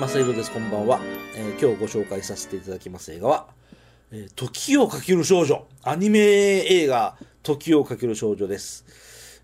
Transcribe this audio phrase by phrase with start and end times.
[0.00, 0.52] 正宏です。
[0.52, 1.00] こんばんは、
[1.36, 3.46] えー今日ご紹介させていただきます映画は
[4.12, 8.84] 「えー時をかける少女」アニメ映画「時をかける少女」です、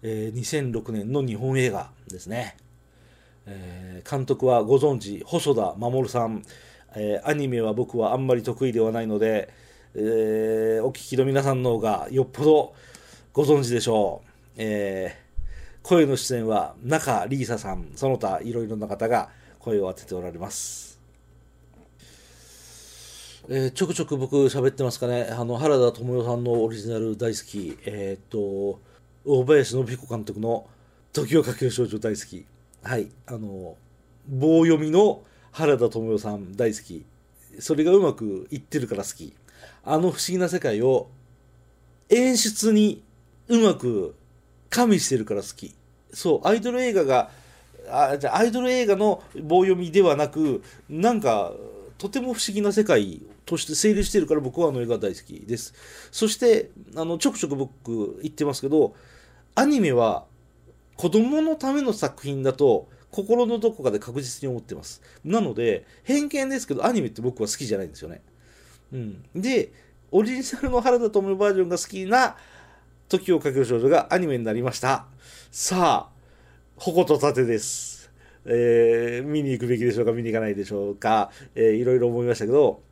[0.02, 2.56] えー2006年の日本映画ですね、
[3.46, 6.42] えー監督はご存知細田守さん、
[6.96, 9.48] えーアニメは僕はあんまり得意ではないので、
[9.94, 12.74] えーお聞きの皆さんの方がよっぽど
[13.32, 15.22] ご存知でしょう、えー
[15.82, 19.30] 声の出演は中里依紗さんその他いろいろな方が
[19.62, 20.98] 声を当てておられます、
[23.48, 25.28] えーちょくちょく僕喋ってますかね。
[25.30, 27.78] あの原田知世さんのオリジナル大好き。
[27.84, 28.80] えーっと
[29.24, 30.66] 大林信彦監督の
[31.12, 32.44] 「時をかける少女」大好き。
[32.82, 33.08] はい。
[33.26, 33.76] あの
[34.28, 37.04] 棒読みの原田知世さん大好き。
[37.60, 39.34] それがうまくいってるから好き。
[39.84, 41.08] あの不思議な世界を
[42.08, 43.02] 演出に
[43.48, 44.14] うまく
[44.70, 45.74] 加味してるから好き。
[46.12, 47.30] そうアイドル映画が
[47.90, 51.52] あじゃあアイドル映画の棒読みではなくなんか
[51.98, 55.74] とても不思議な世界として成立してるから僕はあの映画大好きです。
[56.10, 58.94] そしてあのちょくちょく僕言ってますけど
[59.54, 60.24] アニメは
[60.96, 65.02] 子供のための作品だと心のどこかで確実に思ってます。
[65.24, 68.22] なので偏見ですけどアニメって僕は好きじゃないんですよね。
[68.92, 69.72] うん、で
[70.10, 72.36] オリジナルの原田知世バージョンが好きな
[73.08, 75.06] 「時をかける少女」がアニメになりました。
[75.50, 76.11] さあ
[76.84, 78.10] 矛と盾です、
[78.44, 82.82] えー見に行くべきでしょうか見に行かないでしょうか、えーいろいろ思いましたけど、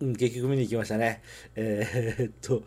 [0.00, 1.22] うん、結局見に行きましたね。
[1.54, 2.62] えーっと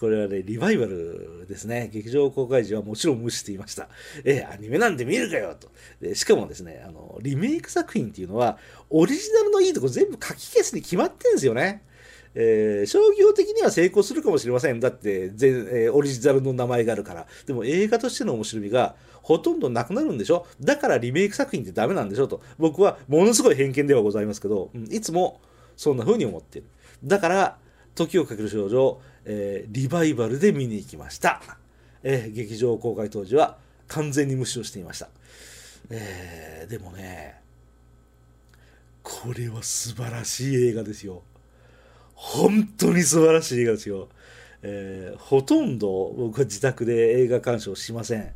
[0.00, 1.88] これはねリバイバルですね。
[1.92, 3.88] 劇場公開時はもちろん無視していました。
[4.24, 5.68] えーアニメなんて見るかよと。
[6.00, 8.58] でしかもですねあのリメイク作品っていうのは
[8.90, 11.84] オリジナルのいいとこ全部書き消すに決まってんですよね。
[12.40, 14.78] えー商業的には成功するかもしれません。
[14.78, 17.26] だって全、えーオリジナルの名前があるから。
[17.46, 20.46] でも映画としての面白みがほとんどなくなるんでしょ？
[20.60, 22.28] だからリメイク作品ってダメなんでしょ？
[22.28, 22.40] と。
[22.58, 25.40] 僕はものすごい偏見ではございますけど、うんいつも
[25.76, 26.66] そんな風に思ってる。
[27.02, 27.58] だから
[27.96, 31.42] 「時をかける少女」えーリバイバルで見に行きました、
[32.04, 35.08] えー劇場公開当時は完全に無視をしていました、
[35.90, 37.40] えーでもね
[39.02, 41.22] これは素晴らしい映画ですよ。
[42.20, 44.08] 本当に素晴らしい映画ですよ。
[44.62, 48.32] えーほとんど僕は自宅で映画鑑賞しません。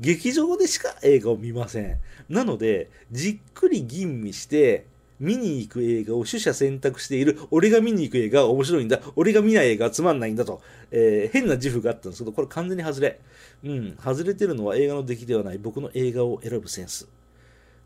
[0.00, 1.98] 劇場でしか映画を見ません。
[2.30, 4.86] なので、じっくり吟味して、
[5.20, 13.20] 見に行く映画を取捨選択している、俺が見に行く映画は面白いんだ、俺が見ない映画はつまんないんだと、えー変な自負があったんですけど、これ完全に外れ。
[13.64, 17.06] うん、外れてるのは映画の出来ではない僕の映画を選ぶセンス。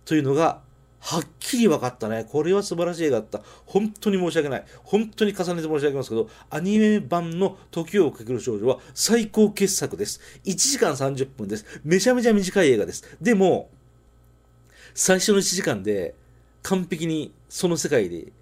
[0.05, 0.63] というのが、
[1.01, 2.27] はっきり分かったね。
[2.29, 3.41] これは素晴らしい映画だった。
[3.65, 4.65] 本当に申し訳ない。
[4.85, 10.21] 本当に重ねて申し上げますけど、アニメ版の時をかける少女は最高傑作です。
[10.45, 11.81] 1時間30分です。
[11.85, 13.17] めちゃめちゃ短い映画です。
[13.21, 13.71] でも、
[14.95, 16.15] 最初の1時間で
[16.63, 18.33] 完璧にその世界で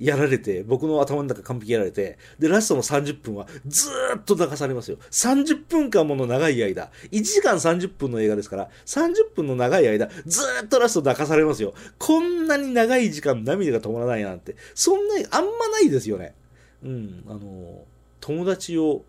[0.00, 4.96] やられて、僕の頭の中完璧やられて、で、ラストの30分はずっと流されますよ。
[5.10, 11.74] 30分間もの長い間、1時間30分の映画ですから、30分の長い間、ずっとラスト泣かされますよ。
[11.98, 16.34] こんなに長い時間涙が止まらないなんて、そんなに、あんまないですよね。
[16.82, 17.84] うん、あの、
[18.20, 19.04] 友達を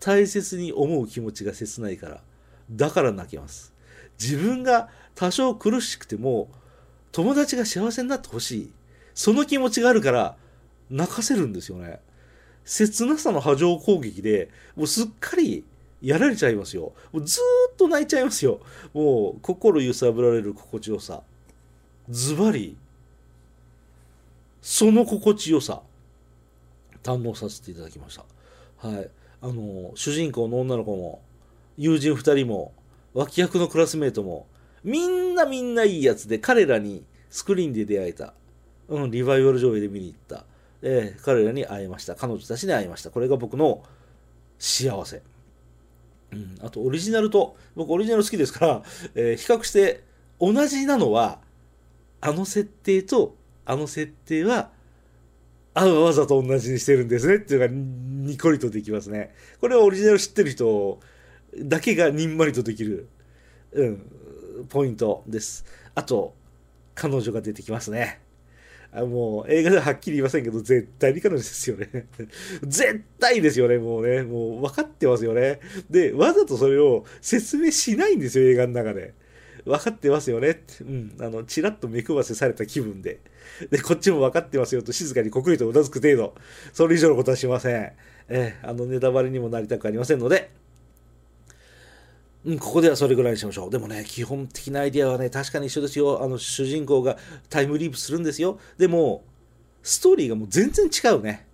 [0.00, 2.20] 大切に思う気持ちが切ないから、
[2.70, 3.72] だから泣けます。
[4.20, 6.50] 自分が多少苦しくても、
[7.10, 8.72] 友達が幸せになってほしい。
[9.16, 10.36] その気持ちがあるから、
[10.90, 12.00] 泣かせるんですよね。
[12.66, 15.64] 切なさの波状攻撃で、もうすっかり
[16.02, 16.92] やられちゃいますよ。
[17.12, 17.40] もうず
[17.72, 18.60] っと泣いちゃいますよ。
[18.92, 21.22] もう心揺さぶられる心地よさ。
[22.10, 22.76] ズバリ、
[24.60, 25.80] その心地よさ、
[27.02, 28.16] 堪能させていただきまし
[28.80, 28.86] た。
[28.86, 29.10] はい。
[29.40, 31.22] あの、主人公の女の子も、
[31.78, 32.74] 友人二人も、
[33.14, 34.46] 脇役のクラスメートも、
[34.84, 38.34] みんなみんないいやつで、彼らにスクリーンで出会えた。
[38.88, 40.44] うん、リバイバル上映で見に行った。
[40.82, 42.14] えー彼らに会えました。
[42.14, 43.10] 彼女たちに会いました。
[43.10, 43.82] これが僕の
[44.58, 45.22] 幸せ。
[46.32, 48.82] うん、あと、オリジナルと、僕オリジナル好きですから、
[49.14, 50.04] えー比較して、
[50.40, 51.40] 同じなのは、
[52.20, 54.70] あの設定と、あの設定は、
[55.74, 57.72] あわざと同じにしてるんですねっていうのが
[58.30, 59.34] にこりとできますね。
[59.60, 60.98] これはオリジナル知ってる人
[61.58, 63.08] だけがにんまりとできる、
[63.72, 65.66] うん、ポイントです。
[65.94, 66.34] あと、
[66.94, 68.20] 彼女が出てきますね。
[69.04, 72.06] もう映画でははっきり言いませんけど、絶対に彼女ですよね。
[72.64, 74.22] 絶対ですよね、もうね。
[74.22, 75.60] もう分かってますよね。
[75.90, 79.12] で、わざとそれを説明しないんですよ、映画の中で。
[79.66, 80.84] 分かってますよねって。
[80.84, 81.16] うん。
[81.20, 83.18] あの、チラッと目配せされた気分で。
[83.70, 86.34] で、こっちも分かってますよと静かにこくりとうなずく程度。
[86.72, 87.92] それ以上のことはしません。
[88.28, 90.50] えーあの、ネタバレにもなりたくありませんので、
[92.46, 93.70] うん、ここではそれぐらいにしましょう。
[93.70, 96.22] でもね、基本的なアイディアはね、確かに一緒ですよ。
[96.22, 97.18] あの、主人公が
[97.50, 98.60] タイムリープするんですよ。
[98.78, 99.24] でも、
[99.82, 101.44] ストーリーがもう全然違うね。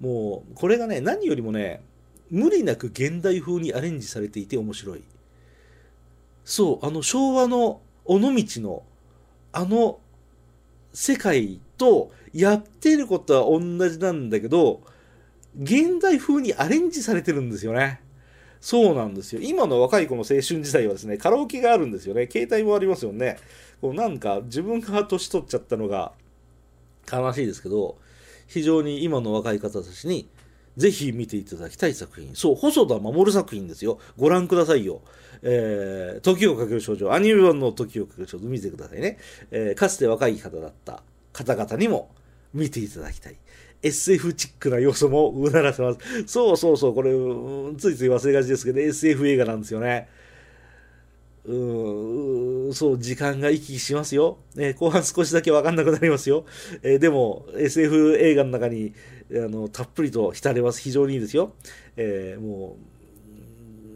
[0.00, 1.82] もう、これがね、何よりもね、
[2.30, 5.02] 無理なく現代風にアレンジされていて面白い。
[6.46, 8.82] そう、あの、昭和の尾道の、
[9.52, 10.00] あの、
[10.94, 14.80] 世界とやってることは同じなんだけど、
[15.60, 18.00] 現代風にアレンジされてるんですよね。
[18.60, 19.40] そうなんですよ。
[19.42, 22.28] 今の若い子の青春時代はですね、カラオケがあるんですよね。
[22.30, 23.38] 携帯もありますよね。
[23.80, 26.12] こうなんか自分が年取っちゃったのが
[27.10, 27.98] 悲しいですけど、
[28.46, 30.28] 非常に今の若い方たちに
[30.76, 32.34] ぜひ見ていただきたい作品。
[32.34, 33.98] そう、細田守作品ですよ。
[34.16, 35.02] ご覧くださいよ。
[35.42, 39.18] えー、時をかける少女、アニメ版の時をかける少女見てくださいね。
[39.50, 41.02] えー、かつて若い方だった
[41.32, 42.10] 方々にも
[42.54, 43.36] 見ていただきたい。
[43.82, 45.98] SF チックな要素もうならせます。
[46.26, 47.12] そうそうそう、これ、
[47.76, 50.08] ついつい忘れがちですけど、SF 映画なんですよね。
[51.44, 54.38] うーん、そう、時間が行き来しますよ。
[54.56, 56.44] えー、後半少しだけわかんなくなりますよ。
[56.82, 58.92] えー、でも、SF 映画の中に、
[59.32, 60.80] あの、たっぷりと浸れます。
[60.80, 61.54] 非常にいいですよ。
[61.96, 62.76] えー、も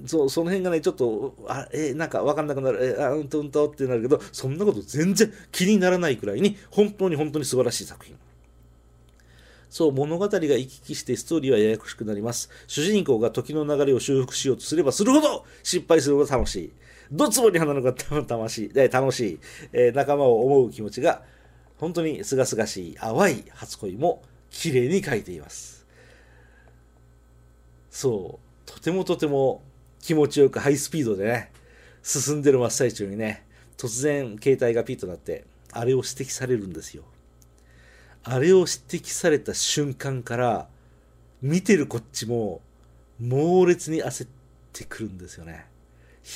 [0.05, 8.17] う、そう、その辺がね、ちょっと、あ、え、なんかわかんなくなる、えー、あんとうんとってなるけど、そんなこと全然気にならないくらいに、本当に本当に素晴らしい作品。
[9.73, 12.51] そう、物語が行き来してストーリーはややこしくなります。
[12.67, 16.73] 主人公が時の流れを修復しようとすればするほど失敗するのが楽しい。
[17.11, 17.95] どつぼに花のが
[18.29, 19.41] 楽しい、楽しい、
[19.73, 21.23] えー、仲間を思う気持ちが、
[21.79, 25.87] 本当に清々しい淡い初恋も綺麗に描いています。
[27.91, 29.63] そう、とてもとても
[30.03, 31.51] 気持ちよくハイスピードでね、
[32.03, 33.47] 進んでる真っ最中にね、
[33.79, 37.05] 突然携帯がピッとなって、あれを指摘されるんですよ。
[38.25, 40.69] あれを指摘された瞬間から
[41.41, 42.61] 見てるこっちも
[43.21, 44.29] 猛烈に焦っ
[44.73, 45.67] てくるんですよね。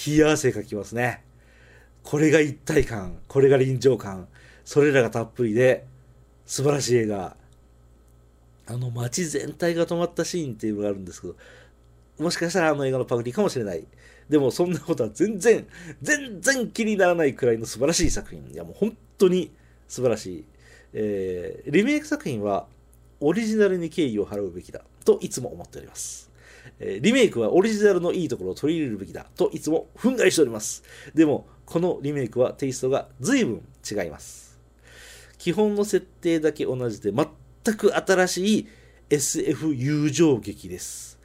[0.06, 1.22] 冷や汗かきますね。
[2.02, 4.28] これが一体感、これが臨場感、
[4.64, 5.84] それらがたっぷりで
[6.44, 7.36] 素晴らしい映画。
[8.68, 11.36] あの街全体が止まったシーンっていうのがあるんですけど、
[12.18, 13.86] もしかしたらあの映画のパクリかもしれない。
[14.28, 15.66] でもそんなことは全然、
[16.02, 18.44] 全然気にならないくらいの素晴らしい作品。
[18.52, 19.52] いやもう本当に
[19.86, 20.44] 素晴らしい。
[20.92, 22.66] えー、リメイク作品は
[23.20, 26.30] オリジナルに敬意を払うべきだといつも思っております。
[26.78, 30.82] えー、リメイクはオリジナルのいいところを取り入れるべきだといつも憤慨しております。
[31.14, 34.58] でも、このリメイクはテイストが随分違います。
[35.38, 38.68] 基本の設定だけ同じで全く新しい
[39.10, 41.18] SF 友情劇です。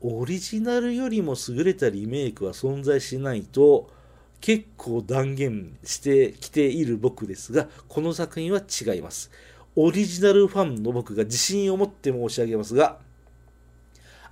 [0.00, 3.90] オリジナルよりも優れたリメイクは存在しないと、
[4.40, 9.30] 結構断言してきている僕ですが、この作品は違います。
[9.76, 12.98] オリジナルファンの僕が自信を持って申し上げますが、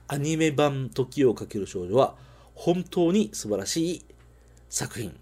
[0.08, 2.16] アニメ版時をかける少女は
[2.54, 4.04] 本当に素晴らしい
[4.68, 5.14] 作品。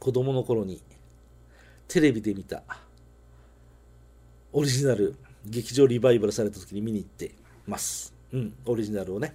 [0.00, 0.80] 子供の頃に
[1.88, 2.62] テレビで見た
[4.52, 7.34] オリジナル劇場リバイバルされた時に見に行って
[7.66, 8.14] ます。
[8.32, 9.34] うん、オリジナルをね。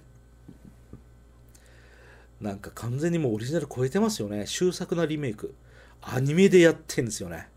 [2.42, 4.46] なんか完全にもうオリジナル超えてますよね。
[4.46, 5.54] 終作なリメイク。
[6.02, 7.48] アニメでやってんですよね。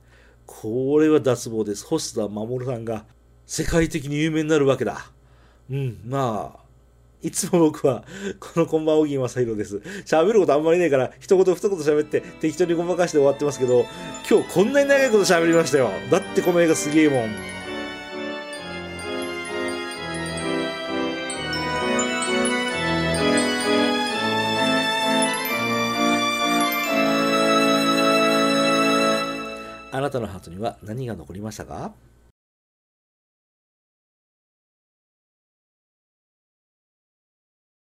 [0.46, 1.84] これは脱帽です。
[1.86, 3.06] 星田守さんが
[3.48, 5.12] 世界的に有名になるわけだ。
[5.72, 6.66] うん、まあ、
[7.24, 8.06] いつも僕は、
[8.40, 9.78] このこんばんは、小木正宏です。
[10.06, 13.88] 喋ることあんまりねえから、一言二言喋って適当にごまかして終わってますけど、
[14.30, 15.90] 今日こんなに長いこと喋りましたよ。
[16.12, 17.55] だってこの映画すげえもん。
[30.06, 31.92] なたのハートには何が残りましたか？